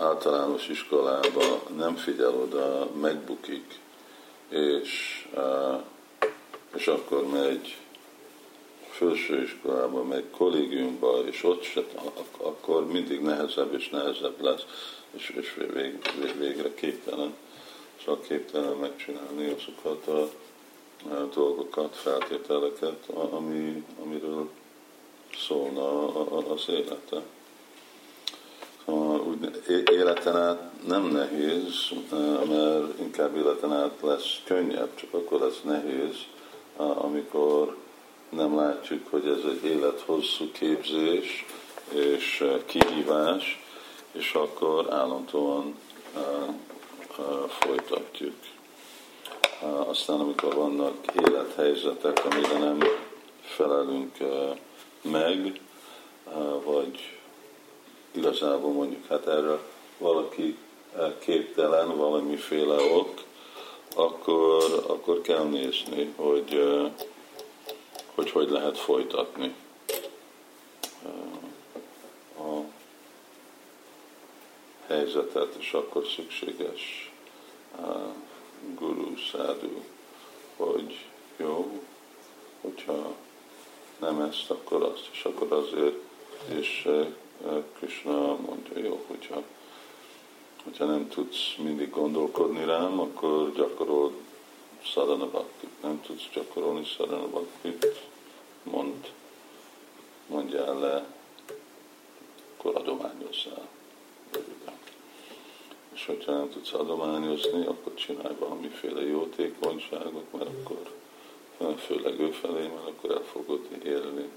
általános 0.00 0.68
iskolában 0.68 1.60
nem 1.76 1.96
figyel 1.96 2.34
oda, 2.34 2.88
megbukik, 3.00 3.80
és, 4.48 5.24
és 6.74 6.86
akkor 6.86 7.26
megy 7.26 7.76
felsőiskolába, 8.90 10.02
megy 10.02 10.24
kollégiumba, 10.30 11.24
és 11.26 11.44
ott 11.44 11.62
se, 11.62 11.84
akkor 12.36 12.86
mindig 12.86 13.20
nehezebb 13.20 13.74
és 13.74 13.88
nehezebb 13.88 14.40
lesz, 14.40 14.64
és, 15.10 15.28
és 15.40 15.54
vég, 15.54 15.98
vég, 16.20 16.38
végre 16.38 16.74
képtelen, 16.74 17.34
csak 18.04 18.26
képtelen 18.26 18.76
megcsinálni 18.76 19.48
azokat 19.48 20.06
a, 20.06 20.20
a 21.14 21.28
dolgokat, 21.34 21.96
feltételeket, 21.96 23.08
ami, 23.30 23.84
amiről 24.02 24.48
szólna 25.36 26.06
az 26.52 26.64
élete. 26.68 27.22
Életen 29.90 30.36
át 30.36 30.70
nem 30.86 31.02
nehéz, 31.02 31.88
mert 32.48 32.98
inkább 32.98 33.36
életen 33.36 33.72
át 33.72 33.98
lesz 34.00 34.40
könnyebb, 34.44 34.94
csak 34.94 35.14
akkor 35.14 35.40
lesz 35.40 35.60
nehéz, 35.62 36.16
amikor 36.76 37.76
nem 38.28 38.56
látjuk, 38.56 39.06
hogy 39.10 39.26
ez 39.26 39.50
egy 39.50 39.64
élethosszú 39.64 40.50
képzés 40.52 41.46
és 41.88 42.44
kihívás, 42.66 43.64
és 44.12 44.32
akkor 44.32 44.92
állandóan 44.92 45.78
folytatjuk. 47.48 48.34
Aztán 49.86 50.20
amikor 50.20 50.54
vannak 50.54 50.94
élethelyzetek, 51.26 52.24
amire 52.24 52.58
nem 52.58 52.78
felelünk 53.42 54.16
meg, 55.02 55.60
vagy 56.64 57.20
igazából 58.12 58.72
mondjuk 58.72 59.06
hát 59.06 59.26
erre 59.26 59.58
valaki 59.98 60.56
képtelen, 61.18 61.96
valamiféle 61.96 62.94
ok, 62.94 63.20
akkor, 63.94 64.84
akkor 64.86 65.20
kell 65.20 65.44
nézni, 65.44 66.12
hogy, 66.16 66.62
hogy 68.14 68.30
hogy 68.30 68.50
lehet 68.50 68.78
folytatni. 68.78 69.54
A 72.38 72.60
helyzetet, 74.86 75.54
és 75.58 75.72
akkor 75.72 76.06
szükséges 76.06 77.12
guru, 78.78 79.16
szádu, 79.32 79.82
hogy 80.56 81.06
jó, 81.36 81.82
hogyha 82.60 83.14
nem 83.98 84.20
ezt, 84.20 84.50
akkor 84.50 84.82
azt, 84.82 85.08
és 85.12 85.24
akkor 85.24 85.52
azért, 85.52 85.96
és 86.58 86.88
Krishna 87.78 88.36
mondja, 88.36 88.78
jó, 88.78 89.04
hogyha, 89.06 89.42
hogyha 90.64 90.84
nem 90.84 91.08
tudsz 91.08 91.54
mindig 91.58 91.90
gondolkodni 91.90 92.64
rám, 92.64 93.00
akkor 93.00 93.52
gyakorol 93.52 94.12
szadana 94.94 95.26
bhaktit. 95.26 95.82
Nem 95.82 96.00
tudsz 96.06 96.28
gyakorolni 96.34 96.86
szadana 96.96 97.26
bhaktit, 97.26 97.86
mond, 98.62 99.12
mondjál 100.26 100.78
le, 100.78 101.06
akkor 102.56 102.76
adományozzál. 102.76 103.68
Röviden. 104.32 104.74
És 105.92 106.06
hogyha 106.06 106.32
nem 106.32 106.50
tudsz 106.50 106.72
adományozni, 106.72 107.66
akkor 107.66 107.94
csinálj 107.94 108.34
valamiféle 108.38 109.06
jótékonyságot, 109.06 110.32
mert 110.32 110.48
akkor 110.48 110.90
főleg 111.76 112.20
ő 112.20 112.30
felé, 112.30 112.66
mert 112.66 112.86
akkor 112.86 113.10
el 113.10 113.22
fogod 113.22 113.68
érni, 113.84 114.30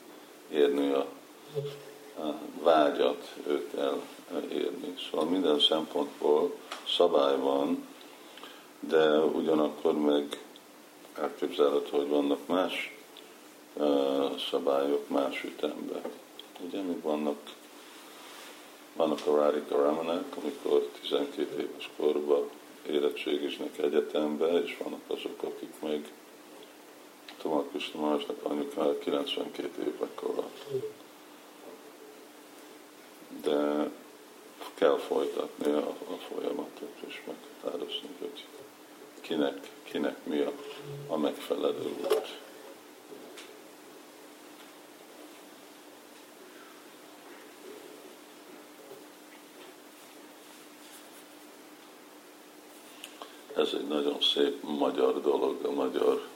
érni 0.52 0.92
a 0.92 1.08
vágyat 2.64 3.34
őt 3.48 3.74
elérni. 4.34 4.94
Szóval 5.10 5.26
minden 5.26 5.60
szempontból 5.60 6.56
szabály 6.88 7.38
van, 7.38 7.88
de 8.80 9.20
ugyanakkor 9.20 9.94
meg 9.94 10.44
elképzelhető, 11.20 11.98
hogy 11.98 12.08
vannak 12.08 12.48
más 12.48 12.96
szabályok 14.50 15.10
más 15.10 15.44
ütemben. 15.44 16.02
Ugye, 16.60 16.82
még 16.82 17.02
vannak, 17.02 17.38
vannak 18.94 19.20
a 19.28 19.36
Radhika 19.36 19.76
Ramanek, 19.76 20.36
amikor 20.42 20.90
12 21.02 21.60
éves 21.60 21.90
korban 21.98 22.50
érettségiznek 22.90 23.78
egyetembe, 23.78 24.62
és 24.62 24.78
vannak 24.84 25.02
azok, 25.08 25.44
akik 25.44 25.74
meg 25.82 26.12
Tomak 27.42 27.70
Krishna 27.70 28.10
Másnak 28.10 28.44
anyukája 28.44 28.98
92 28.98 29.82
évek 29.82 30.24
alatt 30.24 30.66
de 33.46 33.90
kell 34.74 34.98
folytatni 34.98 35.72
a, 35.72 35.88
a 35.88 36.18
folyamatot, 36.34 36.98
és 37.08 37.22
meghatározni, 37.26 38.10
hogy 38.20 38.46
kinek, 39.22 39.70
kinek 39.84 40.26
mi 40.26 40.40
a, 40.40 40.52
a 41.08 41.18
megfelelő 41.18 41.96
út. 42.02 42.44
Ez 53.58 53.70
egy 53.74 53.88
nagyon 53.88 54.22
szép 54.22 54.64
magyar 54.64 55.22
dolog, 55.22 55.66
a 55.66 55.72
magyar 55.72 56.28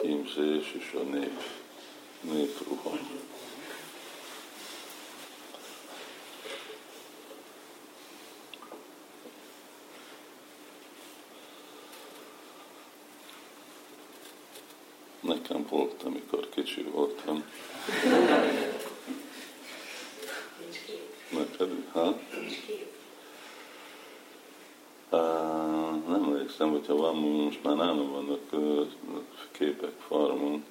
hímzés 0.00 0.74
és 0.78 0.96
a 1.00 1.02
nép, 1.02 1.40
népruha. 2.20 2.98
Nekem 15.20 15.63
volt, 15.74 16.02
amikor 16.02 16.48
kicsi 16.48 16.82
voltam. 16.82 17.44
Neked, 21.30 21.70
ha? 21.92 22.18
Uh, 25.10 26.08
nem 26.08 26.22
emlékszem, 26.22 26.70
hogyha 26.70 26.96
van, 26.96 27.16
most 27.16 27.62
már 27.62 27.76
nálam 27.76 28.10
vannak 28.10 28.52
uh, 28.52 28.86
képek 29.52 29.92
farmon. 30.08 30.64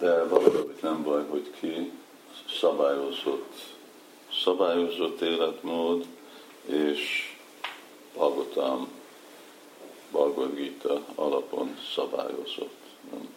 De 0.00 0.24
valahogy 0.24 0.78
nem 0.80 1.02
baj, 1.02 1.24
hogy 1.28 1.50
ki 1.60 1.92
szabályozott, 2.60 3.54
szabályozott 4.44 5.20
életmód, 5.20 6.04
és 6.64 7.34
Bhagavatam, 8.14 8.88
Bhagavad 10.10 10.54
Gita 10.54 11.04
alapon 11.14 11.76
szabályozott. 11.94 12.78
Nem? 13.10 13.28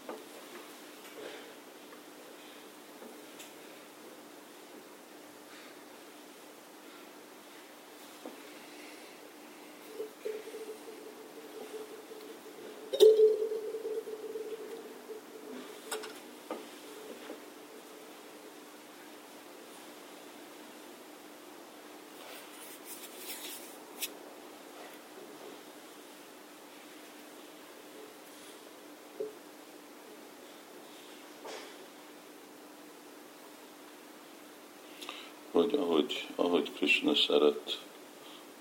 Hogy 35.63 35.79
ahogy, 35.79 36.27
ahogy 36.35 36.71
Krishna 36.73 37.15
szeret 37.15 37.79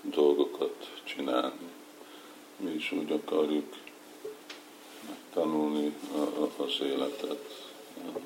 dolgokat 0.01 1.01
csinálni, 1.03 1.69
mi 2.57 2.71
is 2.71 2.91
úgy 2.91 3.11
akarjuk 3.11 3.75
tanulni 5.33 5.93
az 6.57 6.79
életet, 6.81 7.71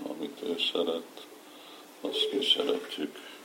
amit 0.07 0.41
ő 0.43 0.55
szeret, 0.71 1.27
azt 2.01 2.31
mi 2.33 2.43
szeretjük. 2.43 3.36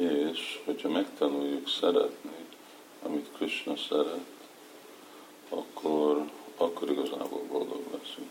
És 0.00 0.60
hogyha 0.64 0.88
megtanuljuk 0.88 1.68
szeretni, 1.68 2.46
amit 3.02 3.32
Krishna 3.32 3.76
szeret, 3.76 4.24
akkor, 5.48 6.30
akkor 6.56 6.90
igazából 6.90 7.42
boldog 7.48 7.82
leszünk. 7.92 8.30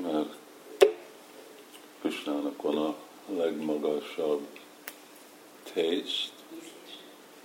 Mert 0.00 0.36
Krishnának 2.00 2.62
van 2.62 2.76
a 2.76 2.94
legmagasabb 3.36 4.46
taste, 5.62 6.32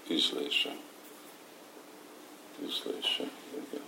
ízlése 0.07 0.75
igen. 3.53 3.85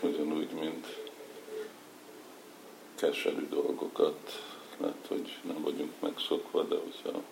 Ugyanúgy, 0.00 0.50
mint 0.50 0.86
keserű 2.94 3.48
dolgokat 3.48 4.42
lehet, 4.80 5.06
hogy 5.08 5.38
nem 5.42 5.62
megszokva, 6.28 6.62
de 6.62 6.76
hogyha 6.76 7.22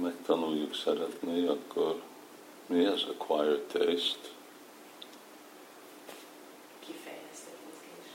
megtanuljuk 0.00 0.74
szeretni, 0.74 1.46
akkor 1.46 2.02
mi 2.66 2.84
ez 2.84 3.02
a 3.02 3.24
quiet 3.24 3.60
taste? 3.60 4.28
Kifejlesztett 6.86 7.58
ízlés. 7.70 8.10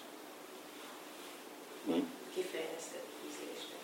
Mi? 1.83 2.05
Kifejlesztett 2.33 3.07
ízlésnek. 3.27 3.79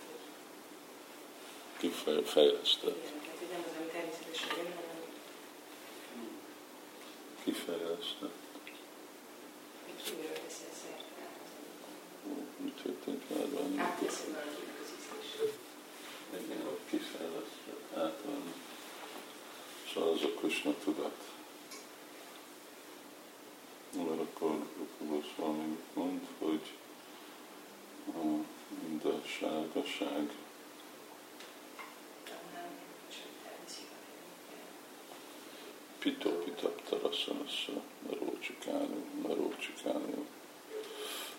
Kifejlesztett. 1.77 2.97
Igen, 2.97 3.19
tehát 3.21 3.38
hogy 3.39 3.47
nem 3.51 3.63
az, 3.67 3.73
ami 3.79 3.89
természetesen 3.91 4.49
jön, 4.58 4.65
hanem 4.65 5.01
Kifejlesztett. 7.43 8.39
hogy 9.86 10.03
kívülről 10.03 10.39
teszel 10.47 10.73
szert 10.81 11.08
rá. 11.19 11.27
Mi 12.58 12.71
történt? 12.84 13.23
Átveszi 13.77 14.23
az 14.31 14.53
ízlését. 14.53 14.74
Igen, 16.43 16.63
hogy 16.63 16.80
kifejlesztett, 16.89 17.98
átvenni. 17.98 18.54
Szóval 19.93 20.12
az 20.12 20.24
a 20.24 20.28
Krishna 20.39 20.74
tudat. 20.84 21.24
Mert 23.95 24.19
akkor 24.19 24.50
Rupa 24.78 25.06
Goswami 25.06 25.78
mond, 25.93 26.28
hogy 26.39 26.71
a, 28.13 28.26
mind 28.88 29.06
a 29.06 29.21
sárgaság, 29.26 30.32
Talán 32.24 32.71
csak 33.10 33.52
elviszi 33.52 33.82
valakinek. 33.91 35.17
pitó 36.00 36.30
pitaptaraszanassa, 36.30 37.82
narócsikálni, 38.10 39.04
narócsikálni. 39.21 40.28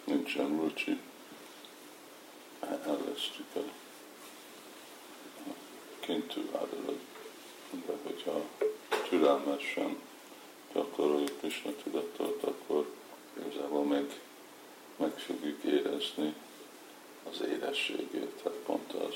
Nincsen 0.05 0.61
rucsi, 0.61 1.01
elvesztjük 2.61 3.47
el. 3.55 3.73
Kintű 6.07 6.41
áradat. 6.53 7.01
De 7.71 7.93
hogyha 8.03 8.43
türelmesen 9.09 9.99
gyakoroljuk 10.73 11.39
Krishna 11.39 11.71
tudatot, 11.83 12.43
akkor 12.43 12.87
igazából 13.41 13.85
meg, 13.85 14.21
meg 14.97 15.19
fogjuk 15.19 15.63
érezni 15.63 16.35
az 17.31 17.41
édességét. 17.41 18.43
Tehát 18.43 18.59
pont 18.59 18.93
az, 18.93 19.15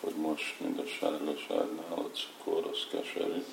hogy 0.00 0.14
most 0.14 0.60
mind 0.60 0.78
a 0.78 0.86
sárgaságnál 0.86 1.92
a 1.92 2.10
cukor 2.10 2.66
az 2.66 2.86
keserű, 2.90 3.44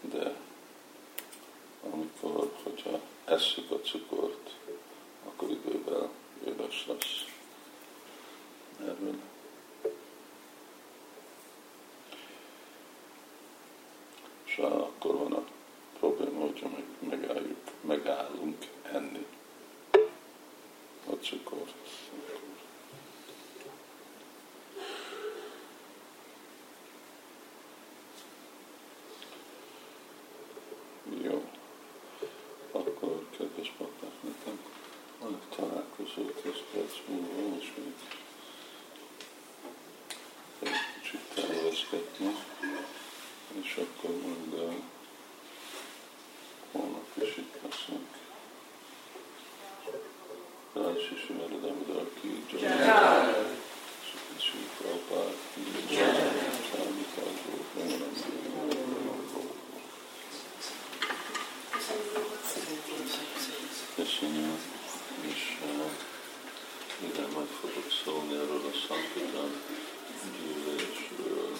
de 0.00 0.36
amikor, 1.90 2.52
hogyha 2.62 3.00
esszük 3.24 3.70
a 3.70 3.80
cukort, 3.80 4.50
akkor 5.24 5.50
idővel 5.50 6.10
édes 6.46 6.86
lesz. 6.86 7.24
Erről. 8.80 9.20
És 14.56 14.62
akkor 14.62 15.14
van 15.16 15.32
a 15.32 15.44
probléma, 15.98 16.40
hogyha 16.40 16.68
meg, 16.68 16.84
megálljuk, 17.08 17.58
megállunk 17.80 18.66
enni 18.82 19.26
a 21.10 21.12
cukort. 21.12 21.74
Jó. 31.22 31.50
Akkor, 32.72 33.26
kedves 33.36 33.72
papák, 33.78 34.12
nekem 34.20 34.60
van 35.20 35.34
egy 35.34 35.56
találkozó 35.56 36.22
10 36.86 36.94
perc 36.94 37.08
múlva, 37.08 37.56
és 37.60 37.72
még 37.76 37.92
egy 40.60 40.70
kicsit 41.02 41.20
tervezgetni, 41.34 42.36
és 43.62 43.76
akkor 43.76 44.10
uh, 44.50 44.74
holnap 46.72 47.06
is 47.22 47.36
itt 47.36 47.58
leszünk. 47.62 48.06
Rajs 50.72 51.10
is 51.14 51.26
Veredem 51.26 51.84
Darki, 51.86 52.44
Jai, 52.50 52.70
Sri 54.38 54.68
Prabhupada, 54.78 55.32
Jai, 55.90 56.14
Sami 56.70 57.06
Kazu, 57.14 57.56
Venerem 57.74 58.14
Köszönöm, 63.94 64.58
és 65.22 65.56
uh, 65.62 65.90
igen, 67.02 67.30
majd 67.34 67.46
fogok 67.46 67.90
szólni 68.04 68.34
erről 68.34 68.62
a 68.66 68.76
Sankatán 68.86 69.60
gyűlésről. 70.38 71.56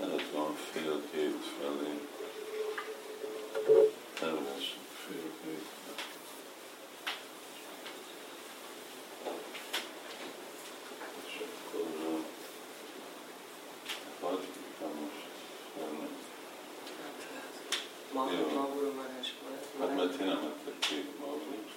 Ez 0.00 0.30
van 0.32 0.54
fél 0.72 1.02
hét 1.12 1.44
felé. 1.58 2.08
Elveszünk 4.20 4.90
fél 5.06 5.30
hétre. 5.44 5.94
És 11.26 11.40
akkor 11.40 11.80
uh, 11.80 12.24
vagy 14.20 14.46
ha 14.78 14.86
most 14.86 15.26
felmegy. 15.76 16.08
Ma, 18.14 18.30
Jó. 18.30 18.46
ma 18.54 18.66
Guru 18.74 18.92
Maharaj 18.94 19.32
Hát 19.78 19.96
mert 19.96 20.16
ti 20.16 20.24
nem 20.24 20.38
ettek 20.38 20.78
ki 20.78 21.08
ma 21.20 21.26
úgy. 21.26 21.70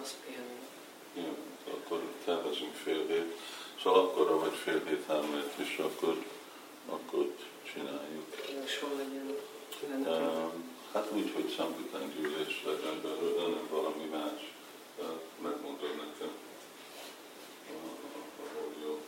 azt 0.00 0.14
pihenni. 0.26 0.58
Jó, 1.14 1.36
akkor 1.74 2.00
tervezünk 2.24 2.74
fél 2.74 3.06
hét. 3.06 3.36
Szóval 3.82 4.00
akkor, 4.04 4.38
vagy 4.40 4.54
fél 4.54 4.82
hét 4.86 5.08
elmegy, 5.08 5.50
és 5.56 5.78
akkor, 5.78 6.24
akkor 6.88 7.34
csináljuk. 7.72 8.26
És 8.64 8.78
hol 8.78 8.90
legyen? 8.96 9.36
Lenne 9.90 10.50
hát 10.92 11.08
úgy, 11.12 11.30
hogy 11.34 11.52
Sankután 11.56 12.12
gyűlés 12.16 12.62
legyen 12.66 13.02
belőle, 13.02 13.42
nem 13.54 13.66
valami 13.70 14.04
más. 14.04 14.52
Megmondod 15.42 15.96
nekem. 15.96 16.30
Ah, 17.68 18.44
Ahol 18.44 18.72
jó. 18.82 19.00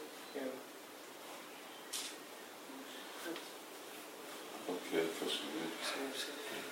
Oké, 4.67 5.09
köszönjük. 5.19 5.73
Köszönöm 5.81 6.13
szépen. 6.17 6.70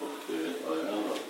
Oké, 0.00 0.56
ajánlott. 0.68 1.22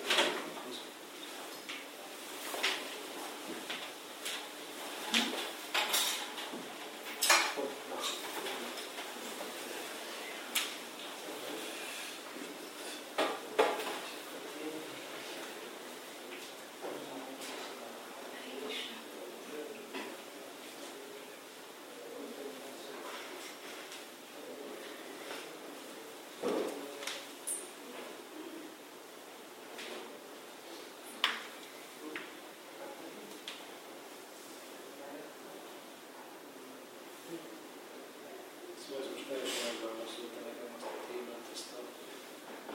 Szóval 38.84 39.02
ez 39.02 39.08
most 39.12 39.26
teljesen 39.28 39.64
megválaszolta 39.68 40.38
nekem 40.48 40.70
azt 40.76 40.86
a 40.98 41.02
témát, 41.08 41.46
ezt 41.56 41.70
a 41.78 41.80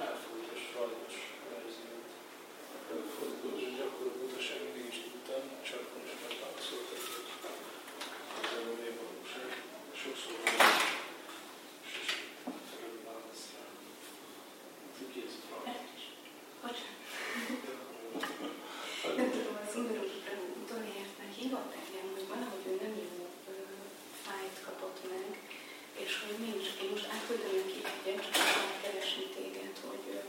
elfolytos, 0.06 0.62
rajtos 0.76 1.16
verziót. 1.50 2.12
Elfolytos. 2.94 3.62
És 3.64 3.72
gyakorló 3.80 4.12
butaság 4.22 4.60
mindig 4.66 4.86
is 4.94 4.98
tudtam, 5.06 5.44
csak 5.70 5.84
most 5.96 6.18
megválaszolta, 6.26 6.94
hogy 7.04 7.28
ez 8.44 8.54
a 8.58 8.74
mi 8.82 8.90
valóság. 9.00 9.50
Sokszor 10.02 10.36
van, 10.44 10.58
sose 11.92 12.16
felül 12.70 13.00
válasz 13.08 13.46
rá. 13.56 13.66
Ki 15.14 15.20
ez 15.28 15.36
a 15.44 15.58
rajtos? 16.62 16.82
Nem 19.20 19.30
tudom, 19.36 19.56
az 19.64 19.74
Uber 19.80 20.00
utolértnek 20.64 21.32
hívott 21.40 21.72
engem, 21.82 22.08
hogy 22.16 22.28
valahogy 22.34 22.66
ő 22.72 22.74
nem 22.86 22.96
jó 23.06 23.14
ö, 23.52 23.56
fájt 24.26 24.58
kapott 24.66 25.00
meg, 25.14 25.30
és 26.04 26.12
hogy 26.22 26.38
nincs. 26.46 26.68
Én 26.84 26.90
most 26.94 27.08
átküldöm 27.16 27.56
neki 27.62 27.80
egyet, 27.92 28.22
csak 28.26 28.36
akkor 28.52 28.74
keresni 28.84 29.26
téged, 29.38 29.74
hogy, 29.88 30.06
ö, 30.16 30.20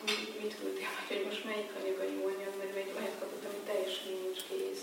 hogy 0.00 0.18
mit 0.42 0.54
küldtél, 0.58 0.90
vagy 0.96 1.16
hogy 1.16 1.28
most 1.30 1.44
melyik 1.48 1.70
anyag 1.78 1.98
a 2.04 2.06
jó 2.14 2.22
anyag, 2.32 2.52
mert 2.58 2.72
ő 2.74 2.78
egy 2.84 2.94
olyat 2.98 3.16
kapott, 3.20 3.44
ami 3.48 3.60
teljesen 3.68 4.12
nincs 4.24 4.40
kész. 4.48 4.82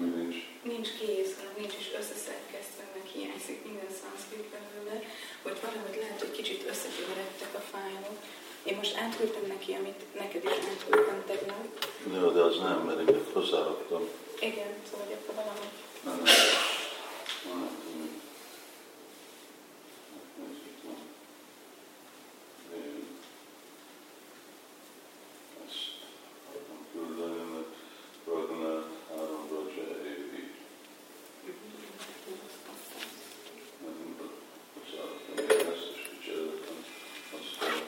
Mi 0.00 0.06
nincs? 0.18 0.36
Nincs 0.72 0.90
kész, 1.00 1.32
hanem 1.38 1.54
nincs 1.62 1.76
is 1.82 1.88
összeszerkesztve, 2.00 2.84
meg 2.96 3.06
hiányzik 3.14 3.58
minden 3.68 3.90
szanszkrit 4.00 4.48
belőle, 4.56 4.96
hogy 5.44 5.56
valahogy 5.64 5.96
lehet, 6.02 6.20
hogy 6.24 6.34
kicsit 6.38 6.61
összekeveredtek 6.72 7.52
a 7.54 7.62
fájlok. 7.72 8.18
Én 8.62 8.76
most 8.76 8.96
átküldtem 8.96 9.46
neki, 9.54 9.72
amit 9.80 10.00
neked 10.22 10.44
is 10.44 10.50
átküldtem 10.72 11.22
tegnap, 11.26 11.66
Jó, 12.14 12.30
de 12.30 12.40
az 12.40 12.56
nem, 12.58 12.78
mert 12.86 13.08
én 13.08 13.20
hozzáraktam. 13.32 14.02
igen, 14.40 14.72
szóval 14.90 15.06
akkor 15.14 15.34
valahogy 15.34 15.72
Nem, 16.04 16.16
nem. 16.16 16.24
Nem, 17.48 17.58
nem. 17.58 18.20
Nézzük 20.38 20.78
meg. 20.86 21.00
Én 22.78 23.18
ezt 25.68 25.88
akarom 26.48 26.86
küldeni, 26.92 27.42
mert 27.52 27.66
Ragnar 28.26 28.84
három 29.08 29.48
Raja 29.50 29.86
évi. 30.04 30.42
Nem 33.84 34.30
hozzáraktam, 34.74 35.36
én 35.38 35.66
ezt 35.72 35.86
is 35.94 36.00
kicseréltem. 36.08 36.78
Aztán 37.38 37.78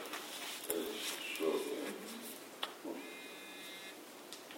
egy 0.68 0.92
sor 1.36 1.60
ilyen. 1.70 1.94
Most, 2.84 3.06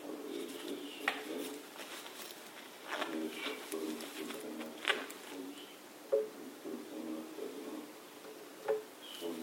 hogy 0.07 0.35
ez, 0.43 0.63
ez, 0.73 1.17
ez, 1.37 1.47
és 3.29 3.47
akkor 3.47 3.81
úgy 3.89 4.05
küldtem 4.17 4.55
nektek, 4.59 5.07
úgy 5.43 5.63
küldtem 6.63 7.03
nektek, 7.15 7.51
szóval 9.19 9.37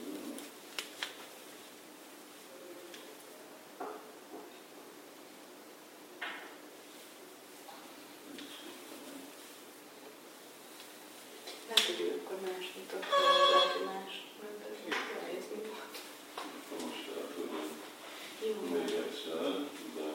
lehet, 11.68 11.86
hogy 11.86 12.00
ő 12.02 12.22
nyitott, 12.76 13.06
lehet, 13.52 13.72
hogy 13.76 13.86
más. 13.86 14.14
Nem 14.42 14.54
tudom, 14.62 15.24
ez 15.38 15.46
mi 15.54 15.62
volt. 15.70 15.96
most 16.84 17.06
elküldöm 17.18 17.68
Jó, 18.46 18.54
még 18.74 18.92
egyszer, 19.04 19.44
de 19.96 20.08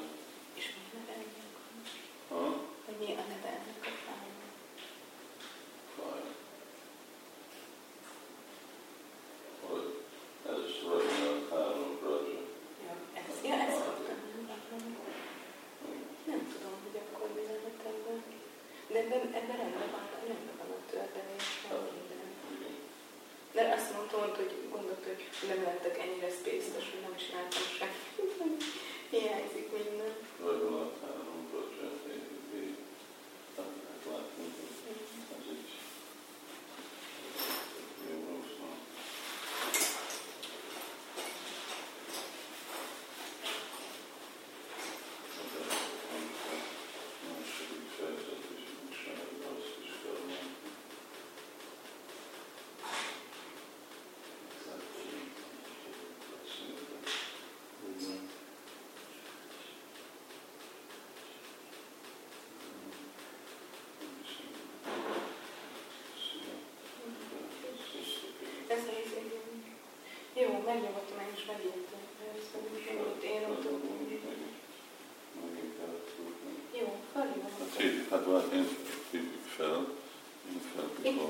és 0.59 0.67
mi 0.75 0.81
a 0.87 0.91
neve 0.97 1.13
ennek? 1.23 1.53
ha 2.29 2.41
Hogy 2.87 2.97
mi 2.99 3.07
a 3.23 3.25
neve 3.33 3.49
ennek 3.59 3.81
a 3.91 3.93
fájlnak? 4.05 4.53
fáj, 5.97 6.23
hogy 9.67 9.89
ez 10.53 10.63
Ragnar 10.89 11.37
három 11.51 11.99
Raja. 12.03 12.41
Ja, 12.85 12.93
ez, 13.21 13.45
ja, 13.45 13.55
ezt 13.55 13.85
kaptam. 13.85 14.17
nem? 16.27 16.41
Tudom, 16.53 16.75
hogy 16.85 16.97
akkor 17.03 17.29
mi 17.35 17.43
lehet 17.49 17.79
ebben. 17.93 18.23
De 18.93 18.99
ebben, 18.99 19.21
ebben 19.39 19.57
rendben 19.57 19.91
van, 19.91 20.05
rendben 20.27 20.57
van 20.59 20.71
a 20.79 20.91
tördelés, 20.91 21.47
van 21.71 21.81
minden. 21.95 22.27
De 23.53 23.75
azt 23.77 23.93
mondta, 23.95 24.17
hogy 24.19 24.53
gondolt, 24.71 25.05
hogy 25.05 25.08
nem 25.49 25.63
lettek 25.63 25.99
ennyire 25.99 26.31
spészes, 26.31 26.85
hogy 26.91 27.01
nem 27.03 27.17
csináltam 27.17 27.63
semmit. 27.79 28.65
Hiányzik 29.11 29.69
minden. 29.73 30.13
Ragnar 30.41 30.93
három 31.01 31.49
Raja 31.53 31.91
évi. 32.07 32.77
Hát 33.57 33.67
lehet 33.85 34.05
látni, 34.11 34.43
hogy 34.43 34.69
ez 35.35 35.45
így 35.53 35.73
jó 38.09 38.17
rossz 38.29 38.55
van. 38.61 38.77
Második 47.29 47.87
fejezet 47.97 48.45
is 48.57 48.65
újság, 48.87 49.27
azt 49.51 49.75
is 49.85 49.91
kell 50.03 50.21
látni. 50.29 50.67
Az 68.79 68.85
igen. 68.85 69.39
Jó, 70.35 70.63
megnyugodtam, 70.67 71.19
én 71.19 71.33
is 71.37 71.45
én 73.23 73.45
tudom. 73.63 73.81
Jó, 76.79 76.97
felhívom. 77.13 77.51
Hát 78.11 78.25
várj, 78.25 78.57
én 78.57 78.69
hívjuk 79.11 79.43
fel, 79.57 79.87
én 81.03 81.21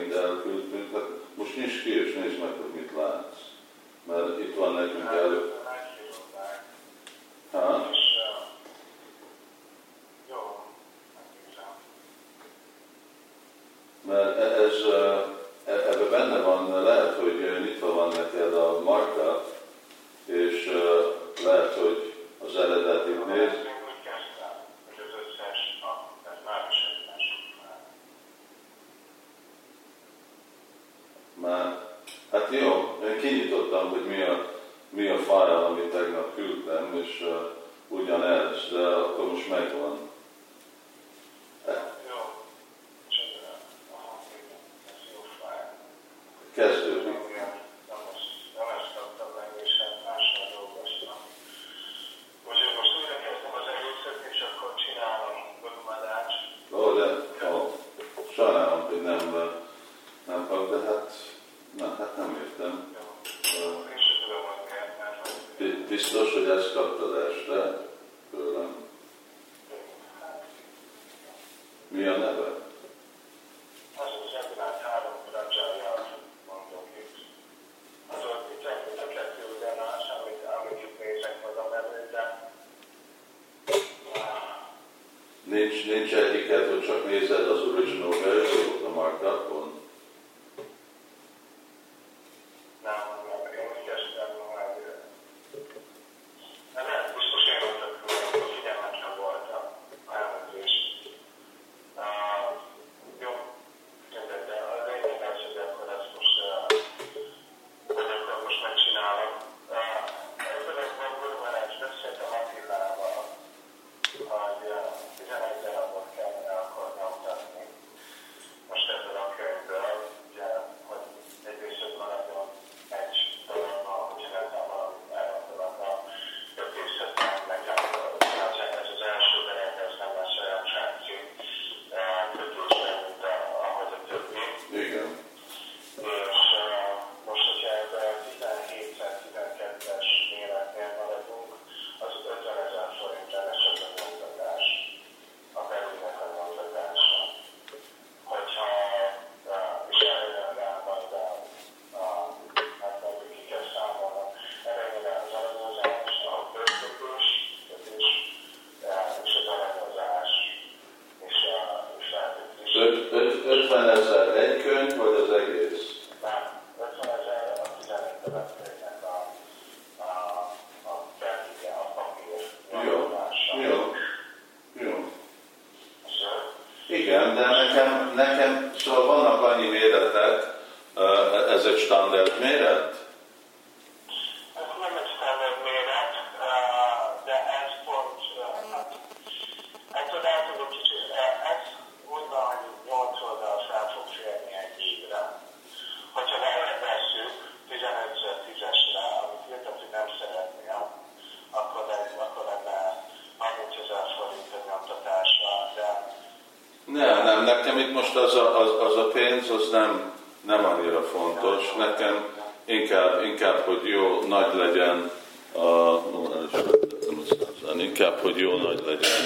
megint 0.00 0.24
elküldtünk, 0.24 0.92
hát 0.92 1.08
most 1.34 1.56
nincs 1.56 1.82
ki 1.82 1.90
és 1.90 2.14
nézd 2.14 2.38
meg, 2.38 2.50
hogy 2.50 2.80
mit 2.80 2.90
látsz. 2.96 3.36
Mert 4.04 4.40
itt 4.40 4.54
van 4.54 4.74
nekünk 4.74 5.08
elő. 5.12 5.52
Hát? 7.52 7.99